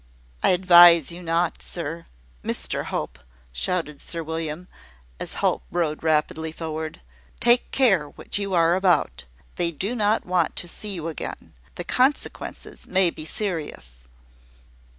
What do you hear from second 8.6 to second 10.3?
about. They do not